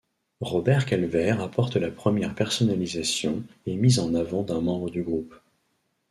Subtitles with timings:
[0.39, 5.35] Robert Calvert apporte la première personnalisation et mise en avant d'un membre du groupe.